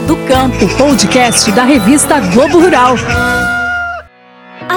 [0.00, 2.96] Do Campo, podcast da revista Globo Rural.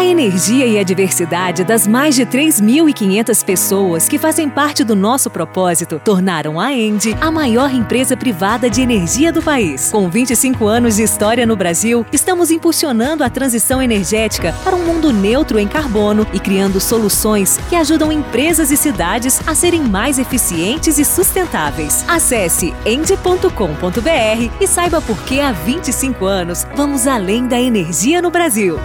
[0.09, 6.01] Energia e a diversidade das mais de 3.500 pessoas que fazem parte do nosso propósito
[6.03, 9.91] tornaram a Endi a maior empresa privada de energia do país.
[9.91, 15.13] Com 25 anos de história no Brasil, estamos impulsionando a transição energética para um mundo
[15.13, 20.97] neutro em carbono e criando soluções que ajudam empresas e cidades a serem mais eficientes
[20.97, 22.03] e sustentáveis.
[22.07, 28.79] Acesse endi.com.br e saiba por que há 25 anos vamos além da energia no Brasil.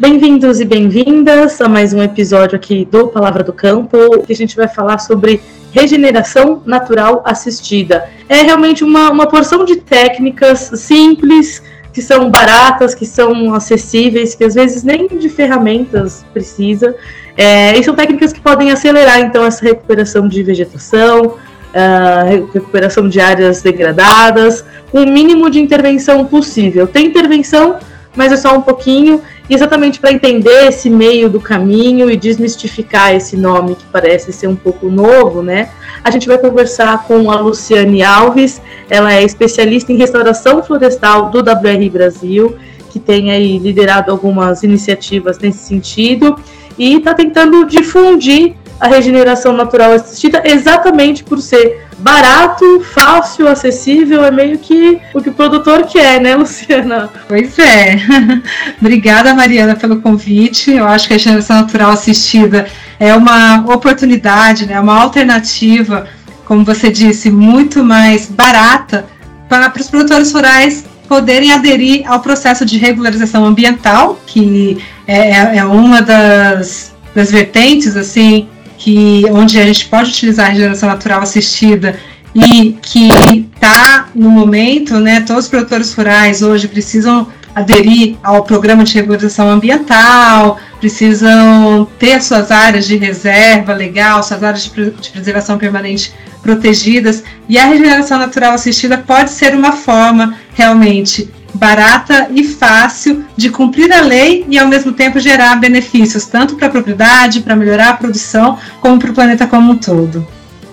[0.00, 4.56] Bem-vindos e bem-vindas a mais um episódio aqui do Palavra do Campo, que a gente
[4.56, 5.42] vai falar sobre
[5.72, 8.08] regeneração natural assistida.
[8.26, 14.42] É realmente uma, uma porção de técnicas simples, que são baratas, que são acessíveis, que
[14.42, 16.96] às vezes nem de ferramentas precisa.
[17.36, 21.36] É, e são técnicas que podem acelerar então essa recuperação de vegetação,
[21.74, 26.86] uh, recuperação de áreas degradadas, com o mínimo de intervenção possível.
[26.86, 27.76] Tem intervenção,
[28.14, 33.36] mas é só um pouquinho exatamente para entender esse meio do caminho e desmistificar esse
[33.36, 35.70] nome que parece ser um pouco novo, né?
[36.02, 41.38] A gente vai conversar com a Luciane Alves, ela é especialista em restauração florestal do
[41.38, 42.56] WR Brasil,
[42.90, 46.36] que tem aí liderado algumas iniciativas nesse sentido
[46.78, 54.30] e está tentando difundir a regeneração natural assistida exatamente por ser barato, fácil, acessível, é
[54.30, 57.10] meio que o que o produtor quer, né, Luciana?
[57.28, 57.98] Pois é.
[58.80, 60.72] Obrigada, Mariana, pelo convite.
[60.72, 62.66] Eu acho que a regeneração natural assistida
[62.98, 66.06] é uma oportunidade, né, uma alternativa,
[66.46, 69.04] como você disse, muito mais barata
[69.46, 75.56] para, para os produtores rurais poderem aderir ao processo de regularização ambiental, que é, é,
[75.56, 78.48] é uma das, das vertentes assim
[78.80, 82.00] que onde a gente pode utilizar a regeneração natural assistida
[82.34, 83.10] e que
[83.54, 89.50] está no momento, né, todos os produtores rurais hoje precisam aderir ao programa de regularização
[89.50, 97.22] ambiental, precisam ter suas áreas de reserva legal, suas áreas de, de preservação permanente protegidas,
[97.46, 103.92] e a regeneração natural assistida pode ser uma forma realmente barata e fácil de cumprir
[103.92, 107.96] a lei e ao mesmo tempo gerar benefícios tanto para a propriedade, para melhorar a
[107.96, 110.26] produção, como para o planeta como um todo.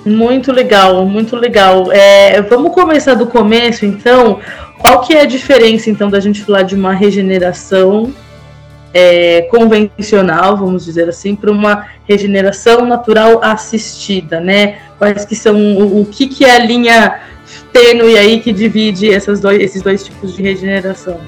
[0.05, 1.91] Muito legal, muito legal.
[1.91, 4.39] É, vamos começar do começo, então.
[4.79, 8.13] Qual que é a diferença, então, da gente falar de uma regeneração
[8.93, 14.77] é, convencional, vamos dizer assim, para uma regeneração natural assistida, né?
[14.97, 17.19] Quais que são o, o que, que é a linha
[17.77, 21.19] tênue aí que divide dois, esses dois tipos de regeneração?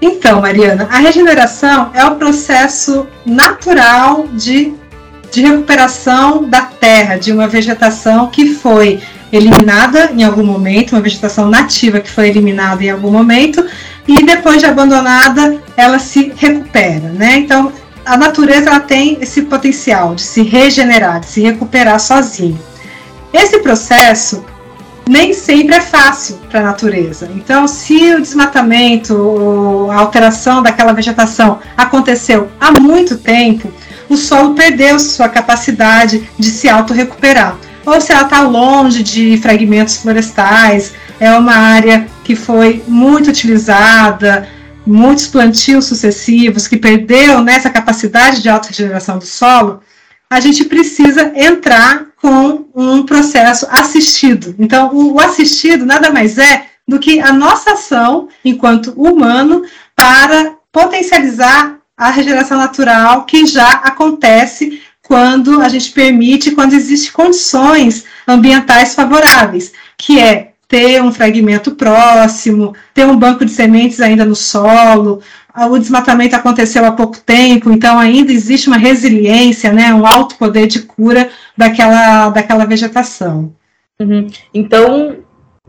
[0.00, 4.74] Então, Mariana, a regeneração é o processo natural de,
[5.30, 9.00] de recuperação da terra, de uma vegetação que foi
[9.32, 13.64] eliminada em algum momento, uma vegetação nativa que foi eliminada em algum momento,
[14.06, 17.36] e depois de abandonada, ela se recupera, né?
[17.36, 17.72] Então,
[18.04, 22.60] a natureza ela tem esse potencial de se regenerar, de se recuperar sozinho.
[23.32, 24.44] Esse processo
[25.08, 27.28] nem sempre é fácil para a natureza.
[27.34, 33.72] Então, se o desmatamento, a alteração daquela vegetação aconteceu há muito tempo,
[34.08, 37.56] o solo perdeu sua capacidade de se autorrecuperar.
[37.84, 44.48] Ou se ela está longe de fragmentos florestais, é uma área que foi muito utilizada,
[44.86, 49.80] muitos plantios sucessivos, que perdeu nessa capacidade de autorregeneração do solo,
[50.32, 54.54] a gente precisa entrar com um processo assistido.
[54.58, 59.62] Então, o assistido nada mais é do que a nossa ação enquanto humano
[59.94, 68.06] para potencializar a regeneração natural que já acontece quando a gente permite, quando existem condições
[68.26, 74.34] ambientais favoráveis, que é ter um fragmento próximo, ter um banco de sementes ainda no
[74.34, 75.20] solo.
[75.54, 80.66] O desmatamento aconteceu há pouco tempo, então ainda existe uma resiliência, né, um alto poder
[80.66, 83.54] de cura daquela, daquela vegetação.
[84.00, 84.28] Uhum.
[84.54, 85.18] Então,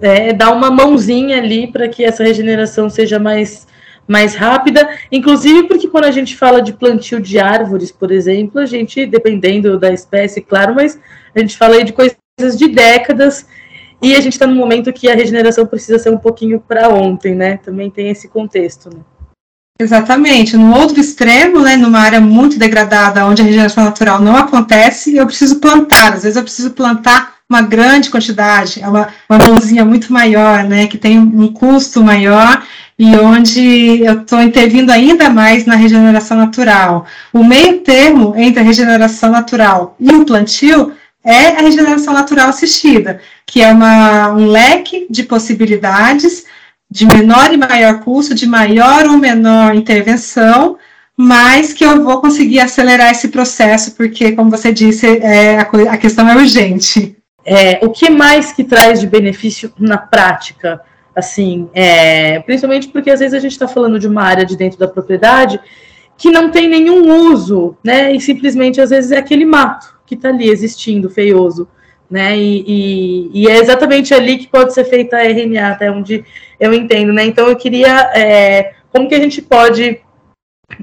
[0.02, 3.68] é, dá uma mãozinha ali para que essa regeneração seja mais,
[4.08, 8.66] mais rápida, inclusive porque quando a gente fala de plantio de árvores, por exemplo, a
[8.66, 10.98] gente, dependendo da espécie, claro, mas
[11.36, 12.18] a gente fala aí de coisas
[12.58, 13.46] de décadas
[14.02, 17.36] e a gente está num momento que a regeneração precisa ser um pouquinho para ontem,
[17.36, 17.58] né?
[17.58, 19.02] Também tem esse contexto, né?
[19.84, 20.56] Exatamente.
[20.56, 25.26] No outro extremo, né, numa área muito degradada, onde a regeneração natural não acontece, eu
[25.26, 26.14] preciso plantar.
[26.14, 30.88] Às vezes eu preciso plantar uma grande quantidade, é uma, uma mãozinha muito maior, né,
[30.88, 32.64] que tem um custo maior
[32.98, 37.06] e onde eu estou intervindo ainda mais na regeneração natural.
[37.32, 40.94] O meio termo entre a regeneração natural e o plantio
[41.24, 46.46] é a regeneração natural assistida, que é uma, um leque de possibilidades
[46.94, 50.78] de menor e maior custo, de maior ou menor intervenção,
[51.18, 56.30] mas que eu vou conseguir acelerar esse processo, porque, como você disse, é, a, questão
[56.30, 57.18] é urgente.
[57.44, 60.82] É, o que mais que traz de benefício na prática?
[61.16, 64.78] Assim, é, principalmente porque às vezes a gente está falando de uma área de dentro
[64.78, 65.60] da propriedade
[66.16, 68.16] que não tem nenhum uso, né?
[68.16, 71.68] E simplesmente às vezes é aquele mato que está ali existindo, feioso,
[72.10, 72.38] né?
[72.38, 76.24] E, e, e, é exatamente ali que pode ser feita a RNA, até onde
[76.60, 77.26] eu entendo, né?
[77.26, 80.00] Então eu queria é, como que a gente pode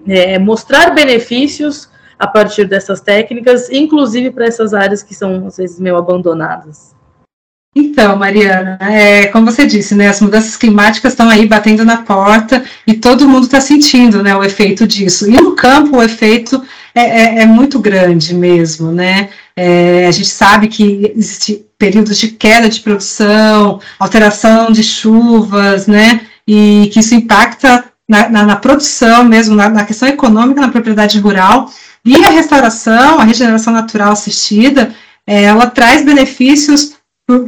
[0.06, 1.88] é, mostrar benefícios
[2.18, 6.94] a partir dessas técnicas, inclusive para essas áreas que são às vezes meio abandonadas.
[7.74, 12.64] Então, Mariana, é, como você disse, né, as mudanças climáticas estão aí batendo na porta
[12.84, 15.30] e todo mundo está sentindo né, o efeito disso.
[15.30, 16.60] E no campo o efeito
[16.92, 19.30] é, é, é muito grande mesmo, né?
[19.62, 26.22] É, a gente sabe que existe períodos de queda de produção, alteração de chuvas, né?
[26.48, 31.18] E que isso impacta na, na, na produção mesmo, na, na questão econômica na propriedade
[31.18, 31.70] rural.
[32.02, 34.94] E a restauração, a regeneração natural assistida,
[35.26, 36.94] ela traz benefícios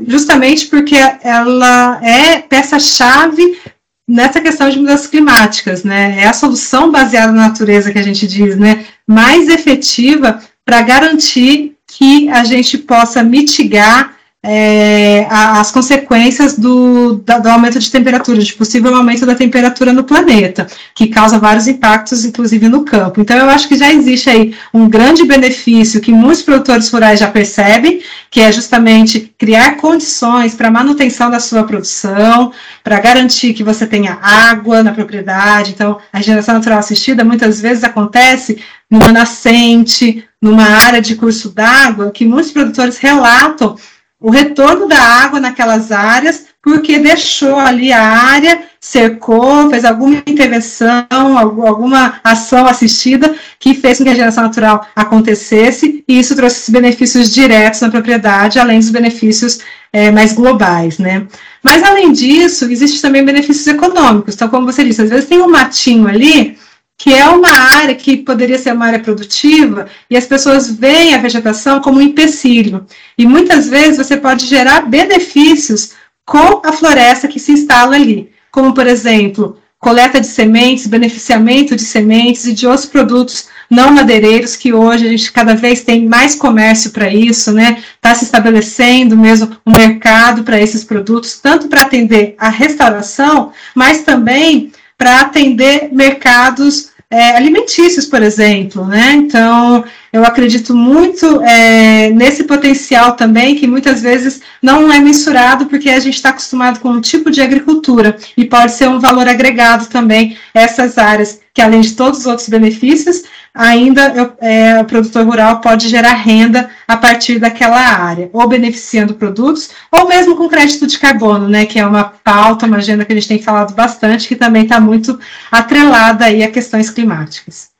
[0.07, 3.59] justamente porque ela é peça-chave
[4.07, 6.19] nessa questão de mudanças climáticas, né?
[6.19, 8.85] É a solução baseada na natureza que a gente diz, né?
[9.09, 11.72] Mais efetiva para garantir
[12.03, 18.95] que a gente possa mitigar é, as consequências do, do, aumento de temperatura, de possível
[18.97, 20.67] aumento da temperatura no planeta,
[20.97, 23.21] que causa vários impactos, inclusive no campo.
[23.21, 27.31] Então, eu acho que já existe aí um grande benefício que muitos produtores rurais já
[27.31, 28.03] percebem,
[28.33, 32.53] que é justamente criar condições para manutenção da sua produção,
[32.83, 35.71] para garantir que você tenha água na propriedade.
[35.71, 38.59] Então, a regeneração natural assistida muitas vezes acontece
[38.91, 43.77] numa nascente, numa área de curso d'água, que muitos produtores relatam
[44.23, 51.07] o retorno da água naquelas áreas, porque deixou ali a área, cercou, fez alguma intervenção,
[51.11, 57.35] alguma ação assistida que fez com que a geração natural acontecesse, e isso trouxe benefícios
[57.35, 59.59] diretos na propriedade, além dos benefícios
[59.93, 61.27] é, mais globais, né?
[61.63, 64.35] Mas, além disso, existem também benefícios econômicos.
[64.35, 66.57] Então, como você disse, às vezes tem um matinho ali,
[67.03, 71.19] que é uma área que poderia ser uma área produtiva, e as pessoas veem a
[71.19, 72.87] vegetação como um empecilho.
[73.19, 75.95] E muitas vezes você pode gerar benefícios
[76.25, 81.83] com a floresta que se instala ali, como, por exemplo, coleta de sementes, beneficiamento de
[81.83, 86.37] sementes e de outros produtos não madeireiros, que hoje a gente cada vez tem mais
[86.37, 87.83] comércio para isso, né?
[87.97, 94.03] Está se estabelecendo mesmo um mercado para esses produtos, tanto para atender a restauração, mas
[94.03, 99.13] também para atender mercados é, alimentícios, por exemplo, né?
[99.13, 105.91] Então, eu acredito muito é, nesse potencial também, que muitas vezes não é mensurado, porque
[105.91, 109.91] a gente está acostumado com um tipo de agricultura, e pode ser um valor agregado
[109.91, 113.25] também essas áreas, que além de todos os outros benefícios,
[113.55, 119.71] ainda é, o produtor rural pode gerar renda a partir daquela área, ou beneficiando produtos,
[119.91, 123.15] ou mesmo com crédito de carbono, né, que é uma pauta, uma agenda que a
[123.15, 125.19] gente tem falado bastante, que também está muito
[125.51, 127.71] atrelada aí a questões climáticas.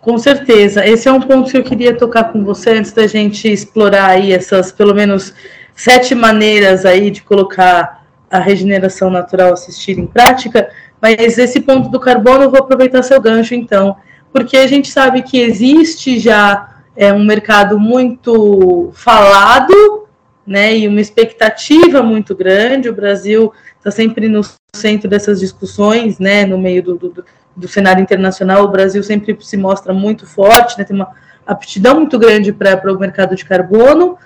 [0.00, 3.50] Com certeza, esse é um ponto que eu queria tocar com você antes da gente
[3.50, 5.32] explorar aí essas, pelo menos,
[5.74, 10.68] sete maneiras aí de colocar a regeneração natural assistida em prática,
[11.00, 13.96] mas esse ponto do carbono eu vou aproveitar seu gancho então
[14.32, 20.08] porque a gente sabe que existe já é, um mercado muito falado,
[20.46, 22.88] né, e uma expectativa muito grande.
[22.88, 24.40] O Brasil está sempre no
[24.74, 27.24] centro dessas discussões, né, no meio do, do,
[27.54, 28.64] do, cenário internacional.
[28.64, 31.10] O Brasil sempre se mostra muito forte, né, tem uma
[31.46, 34.16] aptidão muito grande para o mercado de carbono,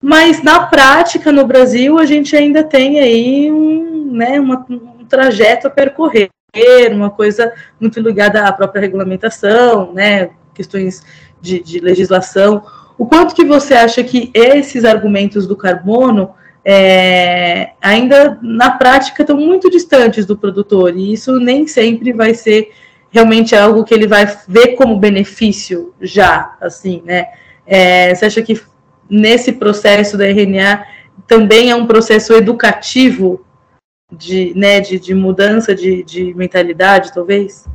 [0.00, 5.68] mas na prática no Brasil a gente ainda tem aí um, né, uma, um trajeto
[5.68, 6.28] a percorrer
[6.92, 11.02] uma coisa muito ligada à própria regulamentação, né, questões
[11.40, 12.62] de, de legislação.
[12.98, 19.38] O quanto que você acha que esses argumentos do carbono é, ainda na prática estão
[19.38, 22.70] muito distantes do produtor e isso nem sempre vai ser
[23.10, 27.28] realmente algo que ele vai ver como benefício já, assim, né?
[27.66, 28.60] É, você acha que
[29.08, 30.84] nesse processo da RNA
[31.26, 33.42] também é um processo educativo
[34.12, 37.66] de, né, de, de mudança de, de mentalidade, talvez?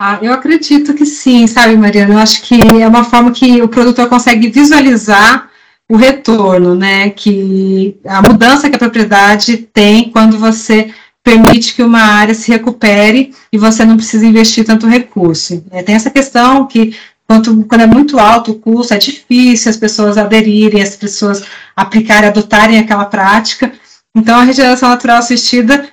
[0.00, 2.14] Ah, eu acredito que sim, sabe, Mariana?
[2.14, 5.48] Eu acho que é uma forma que o produtor consegue visualizar
[5.88, 7.10] o retorno, né?
[7.10, 13.32] Que a mudança que a propriedade tem quando você permite que uma área se recupere
[13.52, 15.64] e você não precisa investir tanto recurso.
[15.70, 16.96] É, tem essa questão que
[17.26, 21.44] quanto, quando é muito alto o custo, é difícil as pessoas aderirem, as pessoas
[21.76, 23.72] aplicarem, adotarem aquela prática.
[24.14, 25.88] Então, a regeneração natural assistida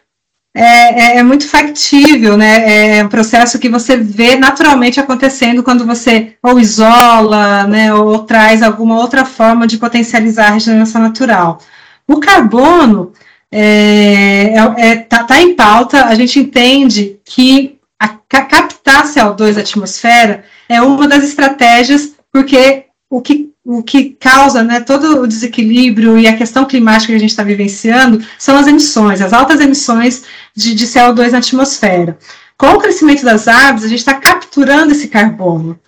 [0.55, 2.97] é, é, é, muito factível, né?
[2.97, 8.63] É um processo que você vê naturalmente acontecendo quando você ou isola, né, ou traz
[8.63, 11.59] alguma outra forma de potencializar a regeneração natural.
[12.07, 13.13] O carbono
[13.51, 20.43] está é, é, tá em pauta, a gente entende que a, captar CO2 da atmosfera
[20.67, 26.27] é uma das estratégias, porque o que, o que causa né, todo o desequilíbrio e
[26.27, 30.23] a questão climática que a gente está vivenciando são as emissões, as altas emissões
[30.55, 32.17] de, de CO2 na atmosfera.
[32.57, 35.79] Com o crescimento das árvores, a gente está capturando esse carbono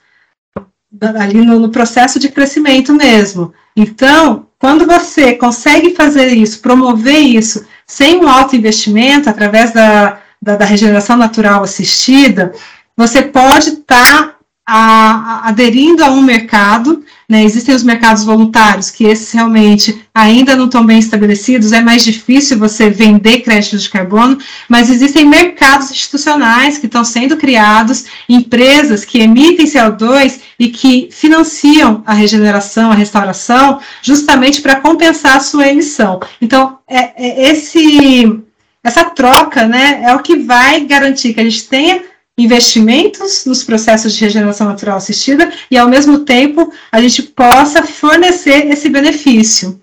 [1.18, 3.52] ali no, no, processo de crescimento mesmo.
[3.76, 10.56] Então, quando você consegue fazer isso, promover isso, sem um alto investimento, através da, da,
[10.56, 12.54] da regeneração natural assistida,
[12.96, 14.36] você pode estar tá
[14.68, 20.66] a, aderindo a um mercado, né, existem os mercados voluntários, que esses realmente ainda não
[20.66, 24.38] estão bem estabelecidos, é mais difícil você vender créditos de carbono,
[24.70, 32.04] mas existem mercados institucionais que estão sendo criados, empresas que emitem CO2 e que financiam
[32.06, 36.20] a regeneração, a restauração, justamente para compensar a sua emissão.
[36.42, 38.40] Então, é, é esse,
[38.84, 42.11] essa troca né, é o que vai garantir que a gente tenha
[42.44, 48.68] investimentos nos processos de regeneração natural assistida e, ao mesmo tempo, a gente possa fornecer
[48.68, 49.80] esse benefício.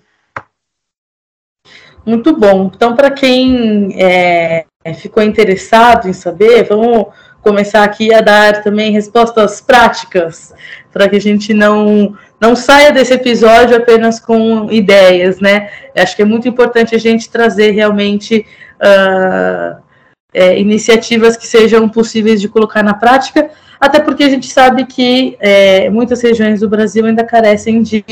[2.05, 2.71] Muito bom.
[2.73, 7.07] Então, para quem é, ficou interessado em saber, vamos
[7.41, 10.53] começar aqui a dar também respostas práticas,
[10.91, 15.69] para que a gente não, não saia desse episódio apenas com ideias, né?
[15.95, 18.45] Acho que é muito importante a gente trazer realmente.
[18.81, 19.78] Uh,
[20.33, 25.37] é, iniciativas que sejam possíveis de colocar na prática, até porque a gente sabe que
[25.39, 28.03] é, muitas regiões do Brasil ainda carecem de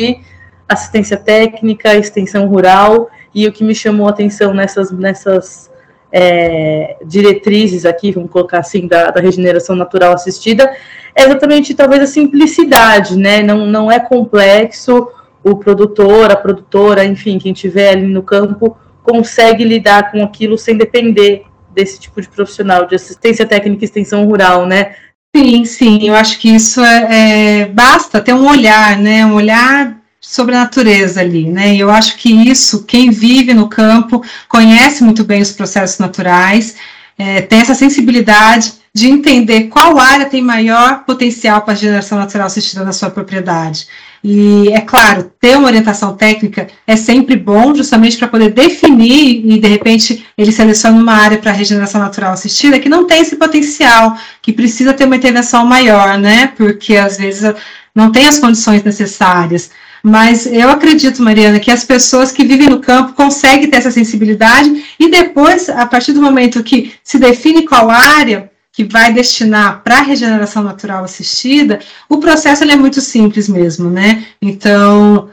[0.67, 5.71] assistência técnica, extensão rural, e o que me chamou a atenção nessas, nessas
[6.12, 10.74] é, diretrizes aqui, vamos colocar assim, da, da, regeneração natural assistida,
[11.15, 13.41] é exatamente talvez a simplicidade, né?
[13.41, 15.09] Não, não é complexo,
[15.43, 20.77] o produtor, a produtora, enfim, quem estiver ali no campo, consegue lidar com aquilo sem
[20.77, 21.45] depender
[21.77, 24.96] desse tipo de profissional de assistência técnica e extensão rural, né?
[25.36, 29.24] Sim, sim, eu acho que isso é, é, basta ter um olhar, né?
[29.24, 31.75] Um olhar sobre a natureza ali, né?
[31.75, 36.75] E eu acho que isso, quem vive no campo, conhece muito bem os processos naturais,
[37.15, 42.48] é, tem essa sensibilidade de entender qual área tem maior potencial para a geração natural
[42.48, 43.88] assistida na sua propriedade.
[44.24, 49.59] E, é claro, ter uma orientação técnica é sempre bom, justamente para poder definir e,
[49.59, 54.17] de repente, ele seleciona uma área para regeneração natural assistida que não tem esse potencial,
[54.41, 56.51] que precisa ter uma intervenção maior, né?
[56.57, 57.53] Porque, às vezes,
[57.93, 59.71] não tem as condições necessárias.
[60.03, 64.86] Mas eu acredito, Mariana, que as pessoas que vivem no campo conseguem ter essa sensibilidade
[65.00, 69.98] e depois, a partir do momento que se define qual área, que vai destinar para
[69.98, 74.27] a regeneração natural assistida, o processo é muito simples mesmo, né?
[74.39, 75.31] Então,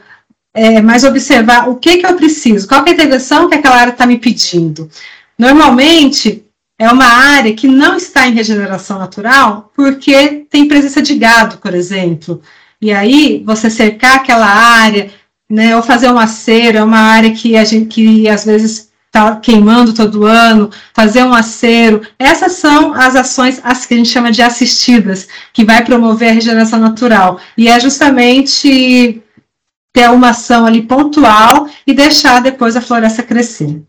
[0.51, 3.91] é mais observar o que, que eu preciso, qual é a intervenção que aquela área
[3.91, 4.89] está me pedindo.
[5.37, 6.43] Normalmente,
[6.79, 11.75] é uma área que não está em regeneração natural porque tem presença de gado, por
[11.75, 12.41] exemplo.
[12.81, 15.11] E aí, você cercar aquela área,
[15.47, 18.84] né, ou fazer um acero, é uma área que a gente que às vezes
[19.15, 22.01] está queimando todo ano, fazer um acero.
[22.19, 26.33] Essas são as ações as que a gente chama de assistidas, que vai promover a
[26.33, 27.39] regeneração natural.
[27.57, 29.23] E é justamente
[29.93, 33.81] ter uma ação ali pontual e deixar depois a floresta crescer.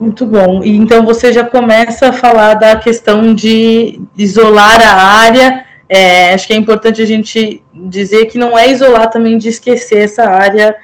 [0.00, 0.64] Muito bom.
[0.64, 5.66] E então você já começa a falar da questão de isolar a área.
[5.88, 9.98] É, acho que é importante a gente dizer que não é isolar também de esquecer
[9.98, 10.74] essa área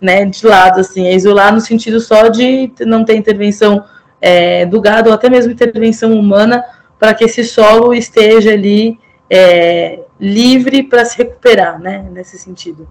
[0.00, 3.84] né, de lado, assim, é isolar no sentido só de não ter intervenção
[4.20, 6.64] é, do gado, ou até mesmo intervenção humana,
[6.98, 8.98] para que esse solo esteja ali
[9.30, 12.88] é, livre para se recuperar, né, nesse sentido.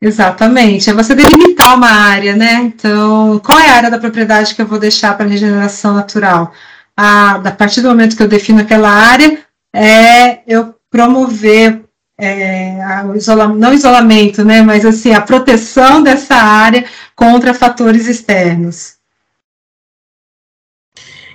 [0.00, 2.54] Exatamente, é você delimitar uma área, né?
[2.56, 6.52] Então, qual é a área da propriedade que eu vou deixar para regeneração natural?
[6.94, 9.38] A, a partir do momento que eu defino aquela área,
[9.74, 11.83] é eu promover
[12.18, 12.78] é,
[13.16, 18.96] isola, não isolamento, né, mas assim, a proteção dessa área contra fatores externos.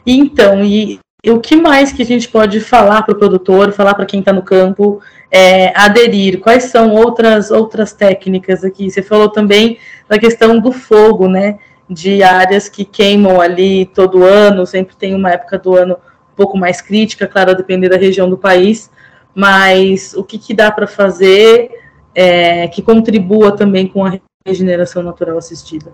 [0.05, 3.93] Então, e, e o que mais que a gente pode falar para o produtor, falar
[3.93, 6.39] para quem está no campo, é, aderir?
[6.39, 8.89] Quais são outras, outras técnicas aqui?
[8.89, 11.59] Você falou também da questão do fogo, né?
[11.89, 15.95] De áreas que queimam ali todo ano, sempre tem uma época do ano
[16.31, 18.89] um pouco mais crítica, claro, a depender da região do país,
[19.35, 21.69] mas o que, que dá para fazer
[22.13, 25.93] é, que contribua também com a regeneração natural assistida?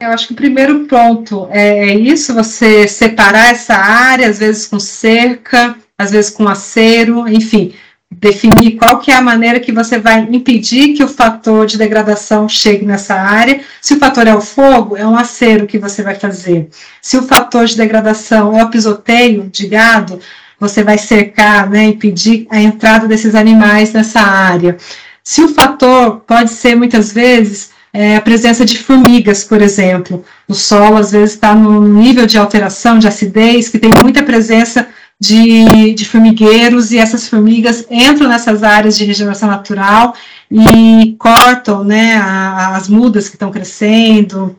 [0.00, 4.66] Eu acho que o primeiro ponto é, é isso, você separar essa área, às vezes
[4.66, 7.74] com cerca, às vezes com acero, enfim,
[8.10, 12.48] definir qual que é a maneira que você vai impedir que o fator de degradação
[12.48, 13.60] chegue nessa área.
[13.80, 16.68] Se o fator é o fogo, é um acero que você vai fazer.
[17.00, 20.20] Se o fator de degradação é o pisoteio de gado,
[20.58, 24.76] você vai cercar, né, impedir a entrada desses animais nessa área.
[25.22, 30.22] Se o fator pode ser muitas vezes é, a presença de formigas, por exemplo.
[30.46, 34.86] O solo, às vezes, está num nível de alteração, de acidez, que tem muita presença
[35.18, 40.14] de, de, formigueiros, e essas formigas entram nessas áreas de regeneração natural
[40.50, 44.54] e cortam né, a, as mudas que estão crescendo,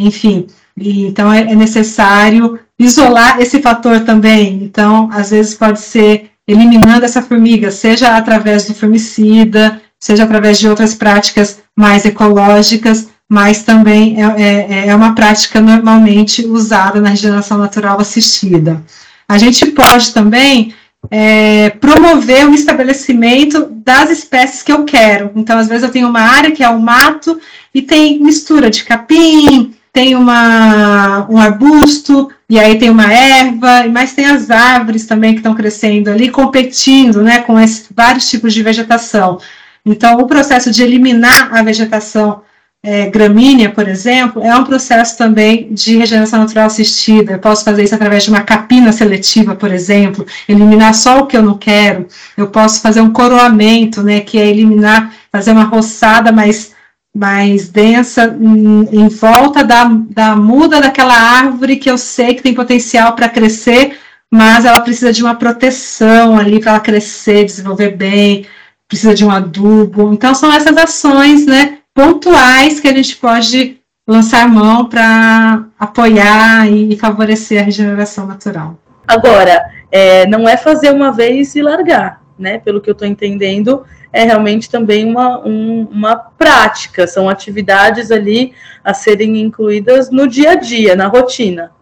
[0.00, 0.46] enfim.
[0.80, 4.62] E, então, é, é necessário isolar esse fator também.
[4.62, 10.68] Então, às vezes, pode ser eliminando essa formiga, seja através do formicida, seja através de
[10.68, 17.58] outras práticas mais ecológicas, mas também é, é, é, uma prática normalmente usada na regeneração
[17.58, 18.82] natural assistida.
[19.28, 20.72] A gente pode também
[21.10, 25.30] é, promover o estabelecimento das espécies que eu quero.
[25.36, 27.38] Então, às vezes, eu tenho uma área que é o mato
[27.74, 34.12] e tem mistura de capim, tem uma, um arbusto, e aí tem uma erva, mas
[34.12, 38.62] tem as árvores também que estão crescendo ali, competindo né, com esses, vários tipos de
[38.62, 39.38] vegetação.
[39.84, 42.42] Então, o processo de eliminar a vegetação
[42.82, 47.32] é, gramínea, por exemplo, é um processo também de regeneração natural assistida.
[47.32, 51.36] Eu posso fazer isso através de uma capina seletiva, por exemplo, eliminar só o que
[51.36, 52.06] eu não quero.
[52.36, 56.72] Eu posso fazer um coroamento, né, que é eliminar, fazer uma roçada mais,
[57.14, 63.14] mais densa em, volta da, da muda daquela árvore que eu sei que tem potencial
[63.14, 63.98] para crescer,
[64.30, 68.46] mas ela precisa de uma proteção ali para ela crescer, desenvolver bem
[68.88, 70.12] precisa de um adubo.
[70.12, 76.96] Então, são essas ações né, pontuais que a gente pode lançar mão para apoiar e
[76.96, 78.78] favorecer a regeneração natural.
[79.06, 82.58] Agora, é, não é fazer uma vez e largar, né?
[82.58, 88.52] Pelo que eu estou entendendo, é realmente também uma, um, uma prática, são atividades ali
[88.84, 91.72] a serem incluídas no dia a dia, na rotina.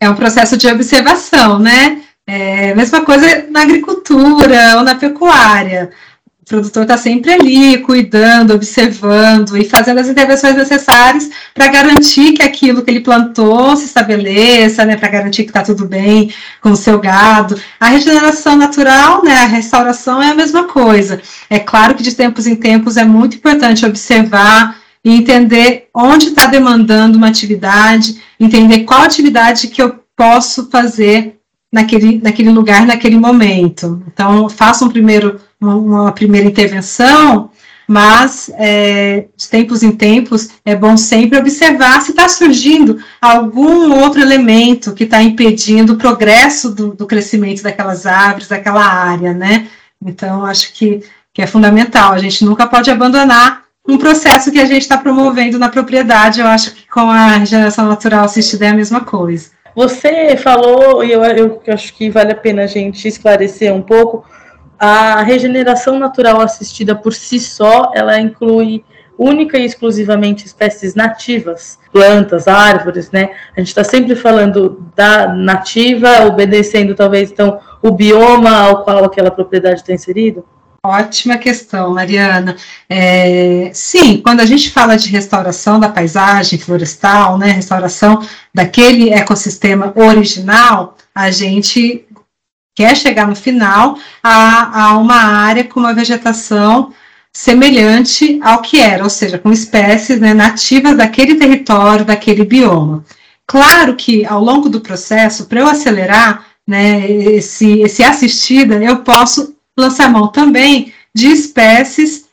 [0.00, 2.02] É um processo de observação, né?
[2.26, 5.90] É, mesma coisa na agricultura ou na pecuária
[6.48, 12.82] produtor está sempre ali, cuidando, observando e fazendo as intervenções necessárias para garantir que aquilo
[12.82, 16.98] que ele plantou se estabeleça, né, para garantir que está tudo bem com o seu
[16.98, 17.60] gado.
[17.78, 21.20] A regeneração natural, né, a restauração é a mesma coisa.
[21.50, 26.46] É claro que de tempos em tempos é muito importante observar e entender onde está
[26.46, 31.37] demandando uma atividade, entender qual atividade que eu posso fazer
[31.72, 34.02] naquele, naquele lugar, naquele momento.
[34.06, 37.50] Então, faça um primeiro uma primeira intervenção,
[37.86, 44.20] mas é, de tempos em tempos é bom sempre observar se está surgindo algum outro
[44.20, 49.66] elemento que está impedindo o progresso do, do, crescimento daquelas árvores, daquela área, né?
[50.04, 51.02] Então, acho que,
[51.32, 52.12] que é fundamental.
[52.12, 56.40] A gente nunca pode abandonar um processo que a gente está promovendo na propriedade.
[56.40, 59.50] Eu acho que com a regeneração natural assistida é a mesma coisa.
[59.78, 64.24] Você falou, e eu, eu acho que vale a pena a gente esclarecer um pouco,
[64.76, 68.84] a regeneração natural assistida por si só, ela inclui
[69.16, 73.30] única e exclusivamente espécies nativas, plantas, árvores, né?
[73.56, 79.30] A gente está sempre falando da nativa, obedecendo talvez então o bioma ao qual aquela
[79.30, 80.44] propriedade está inserido?
[80.84, 82.56] Ótima questão, Mariana.
[82.88, 89.92] É, sim, quando a gente fala de restauração da paisagem florestal, né, restauração daquele ecossistema
[89.96, 92.06] original, a gente
[92.76, 96.94] quer chegar no final a, a uma área com uma vegetação
[97.32, 103.04] semelhante ao que era, ou seja, com espécies né, nativas daquele território, daquele bioma.
[103.44, 109.57] Claro que ao longo do processo, para eu acelerar né, esse, esse assistida, eu posso
[109.80, 112.26] lançar mão também de espécies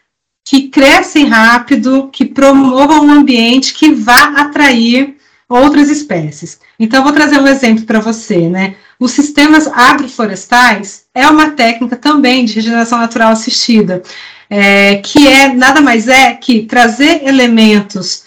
[0.44, 5.16] que crescem rápido, que promovam um ambiente que vá atrair
[5.50, 6.60] outras espécies.
[6.80, 8.76] Então, vou trazer um exemplo para você, né?
[9.00, 14.02] Os sistemas agroflorestais é uma técnica também de regeneração natural assistida,
[14.50, 18.24] é, que é nada mais é que trazer elementos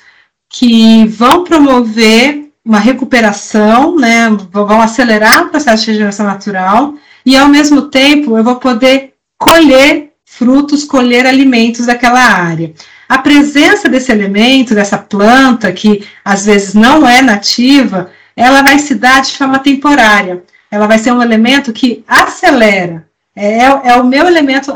[0.50, 6.94] que vão promover uma recuperação, né, vão acelerar o processo de regeneração natural,
[7.28, 12.72] e ao mesmo tempo eu vou poder colher frutos, colher alimentos daquela área.
[13.08, 18.94] A presença desse elemento, dessa planta, que às vezes não é nativa, ela vai se
[18.94, 24.26] dar de forma temporária ela vai ser um elemento que acelera é, é o meu
[24.26, 24.72] elemento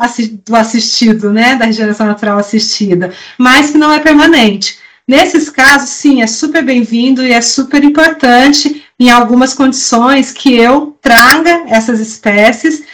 [0.47, 4.79] do assistido, né, da regeneração natural assistida, mas que não é permanente.
[5.07, 10.97] Nesses casos, sim, é super bem-vindo e é super importante em algumas condições que eu
[11.01, 12.85] traga essas espécies,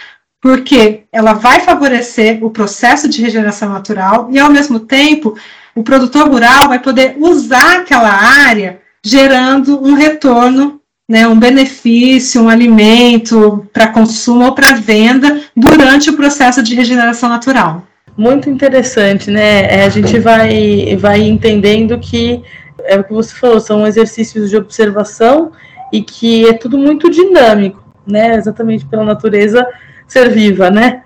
[0.41, 5.37] porque ela vai favorecer o processo de regeneração natural e, ao mesmo tempo,
[5.75, 12.51] o produtor rural vai poder usar aquela área gerando um retorno né, um benefício, um
[12.51, 17.87] alimento para consumo ou para venda durante o processo de regeneração natural.
[18.15, 19.75] Muito interessante, né?
[19.75, 22.43] É, a gente vai, vai entendendo que
[22.85, 25.53] é o que você falou, são exercícios de observação
[25.93, 28.37] e que é tudo muito dinâmico, né?
[28.37, 29.67] Exatamente pela natureza
[30.07, 31.03] ser viva, né?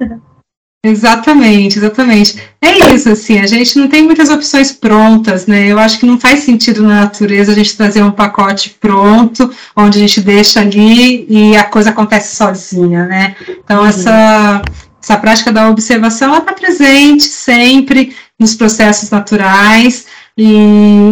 [0.85, 2.43] Exatamente, exatamente.
[2.61, 5.69] É isso, assim, a gente não tem muitas opções prontas, né?
[5.69, 9.99] Eu acho que não faz sentido na natureza a gente trazer um pacote pronto, onde
[9.99, 13.37] a gente deixa ali e a coisa acontece sozinha, né?
[13.49, 13.87] Então, uhum.
[13.87, 14.63] essa,
[15.01, 20.53] essa prática da observação, ela está presente sempre nos processos naturais e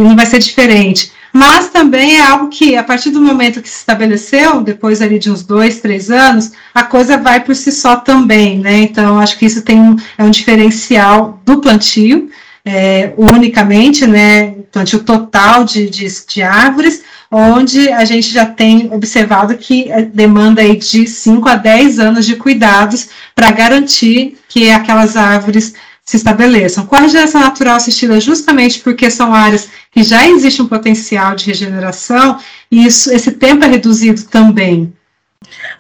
[0.03, 1.13] não vai ser diferente.
[1.33, 5.31] Mas também é algo que, a partir do momento que se estabeleceu, depois ali de
[5.31, 8.79] uns dois, três anos, a coisa vai por si só também, né?
[8.79, 12.31] Então, acho que isso tem um, é um diferencial do plantio,
[12.65, 14.55] é, unicamente, né?
[14.73, 20.77] Plantio total de, de, de árvores, onde a gente já tem observado que demanda aí
[20.77, 25.75] de 5 a 10 anos de cuidados para garantir que aquelas árvores
[26.11, 26.85] se estabeleçam.
[26.87, 31.47] Com a regeneração natural assistida, justamente porque são áreas que já existe um potencial de
[31.47, 32.37] regeneração,
[32.69, 34.93] e isso, esse tempo é reduzido também.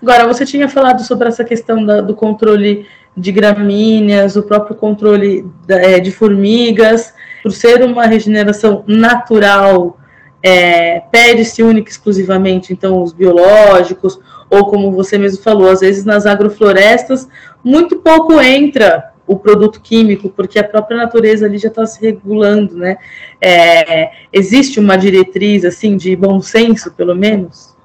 [0.00, 5.44] Agora, você tinha falado sobre essa questão da, do controle de gramíneas, o próprio controle
[5.66, 7.12] da, é, de formigas,
[7.42, 9.98] por ser uma regeneração natural,
[10.40, 16.24] é, pede-se única exclusivamente, então, os biológicos, ou como você mesmo falou, às vezes nas
[16.24, 17.28] agroflorestas,
[17.64, 22.76] muito pouco entra o produto químico, porque a própria natureza ali já está se regulando,
[22.76, 22.96] né?
[23.40, 27.76] É, existe uma diretriz, assim, de bom senso, pelo menos?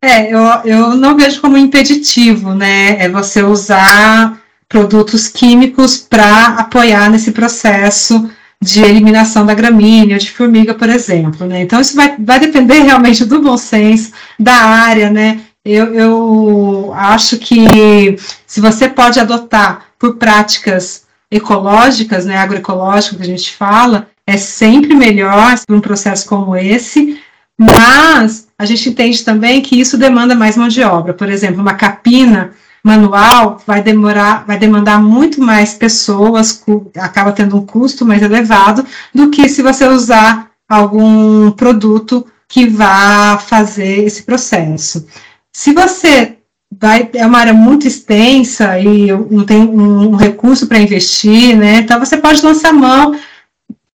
[0.00, 2.96] É, eu, eu não vejo como impeditivo, né?
[3.04, 8.30] É você usar produtos químicos para apoiar nesse processo
[8.62, 11.62] de eliminação da gramínea, de formiga, por exemplo, né?
[11.62, 15.40] Então, isso vai, vai depender realmente do bom senso, da área, né?
[15.64, 23.26] Eu, eu acho que se você pode adotar por práticas ecológicas, né, agroecológicas que a
[23.26, 27.20] gente fala, é sempre melhor um processo como esse,
[27.58, 31.14] mas a gente entende também que isso demanda mais mão de obra.
[31.14, 32.52] Por exemplo, uma capina
[32.84, 36.62] manual vai demorar, vai demandar muito mais pessoas,
[36.96, 43.38] acaba tendo um custo mais elevado do que se você usar algum produto que vá
[43.38, 45.06] fazer esse processo.
[45.52, 46.35] Se você
[46.70, 51.78] vai, é uma área muito extensa e não tem um, recurso para investir, né?
[51.78, 53.18] Então você pode lançar mão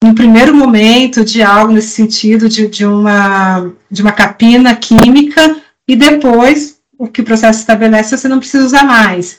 [0.02, 5.56] no primeiro momento de algo nesse sentido de, de, uma, de uma capina química
[5.86, 9.38] e depois o que o processo estabelece você não precisa usar mais.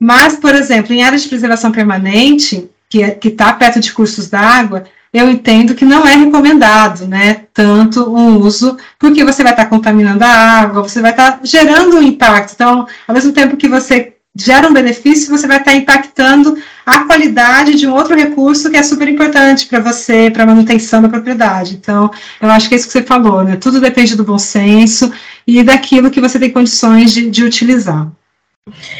[0.00, 4.84] Mas, por exemplo, em áreas de preservação permanente, que é, está perto de cursos d'água,
[5.12, 10.22] eu entendo que não é recomendado, né, tanto um uso, porque você vai estar contaminando
[10.24, 12.52] a água, você vai estar gerando um impacto.
[12.54, 17.74] Então, ao mesmo tempo que você gera um benefício, você vai estar impactando a qualidade
[17.74, 21.74] de um outro recurso que é super importante para você, para a manutenção da propriedade.
[21.74, 23.56] Então, eu acho que é isso que você falou, né?
[23.56, 25.12] Tudo depende do bom senso
[25.46, 28.08] e daquilo que você tem condições de, de utilizar.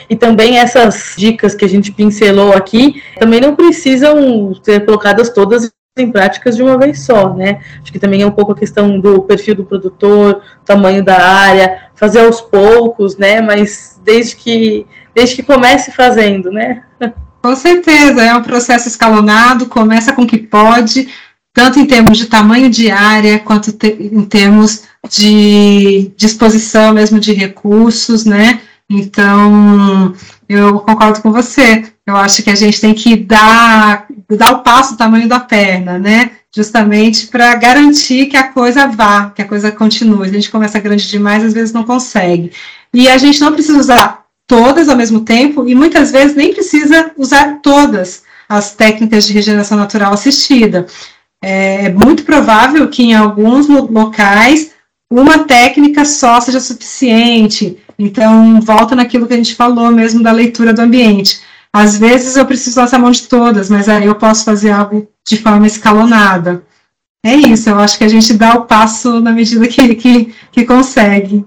[0.09, 5.71] E também essas dicas que a gente pincelou aqui também não precisam ser colocadas todas
[5.99, 7.61] em práticas de uma vez só, né?
[7.83, 11.83] Acho que também é um pouco a questão do perfil do produtor, tamanho da área,
[11.95, 13.41] fazer aos poucos, né?
[13.41, 16.83] Mas desde que desde que comece fazendo, né?
[17.43, 21.09] Com certeza, é um processo escalonado, começa com o que pode,
[21.53, 27.33] tanto em termos de tamanho de área, quanto te, em termos de disposição mesmo de
[27.33, 28.61] recursos, né?
[28.91, 30.15] Então,
[30.49, 31.85] eu concordo com você.
[32.07, 35.99] Eu acho que a gente tem que dar, dar o passo do tamanho da perna,
[35.99, 36.31] né?
[36.55, 40.29] Justamente para garantir que a coisa vá, que a coisa continue.
[40.29, 42.51] A gente começa grande demais, às vezes não consegue.
[42.95, 47.13] E a gente não precisa usar todas ao mesmo tempo, e muitas vezes nem precisa
[47.19, 50.87] usar todas as técnicas de regeneração natural assistida.
[51.43, 54.71] É muito provável que em alguns locais
[55.11, 57.79] uma técnica só seja suficiente.
[57.99, 61.41] Então, volta naquilo que a gente falou mesmo da leitura do ambiente.
[61.73, 65.37] Às vezes eu preciso lançar mão de todas, mas aí eu posso fazer algo de
[65.37, 66.63] forma escalonada.
[67.25, 70.65] É isso, eu acho que a gente dá o passo na medida que, que, que
[70.65, 71.45] consegue.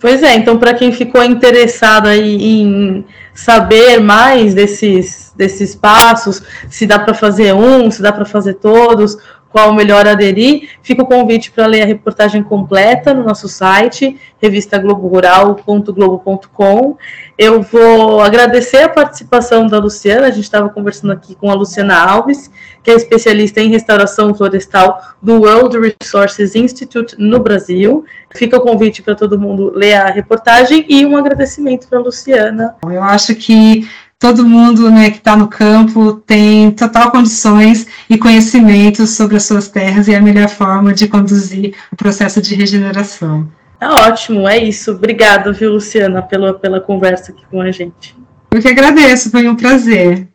[0.00, 6.86] Pois é, então para quem ficou interessado aí em saber mais desses, desses passos, se
[6.86, 9.18] dá para fazer um, se dá para fazer todos,
[9.54, 16.96] qual melhor aderir, fica o convite para ler a reportagem completa no nosso site, revistagloborural.globo.com.
[17.38, 21.96] Eu vou agradecer a participação da Luciana, a gente estava conversando aqui com a Luciana
[21.96, 22.50] Alves,
[22.82, 28.04] que é especialista em restauração florestal do World Resources Institute no Brasil.
[28.34, 32.74] Fica o convite para todo mundo ler a reportagem e um agradecimento para a Luciana.
[32.82, 33.88] Eu acho que
[34.18, 39.68] todo mundo né, que está no campo tem total condições e conhecimento sobre as suas
[39.68, 43.48] terras e a melhor forma de conduzir o processo de regeneração.
[43.80, 44.92] É ótimo, é isso.
[44.92, 48.16] Obrigada, viu, Luciana, pela, pela conversa aqui com a gente.
[48.50, 50.28] Eu que agradeço, foi um prazer.